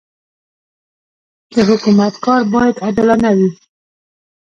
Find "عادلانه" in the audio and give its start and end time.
2.83-3.29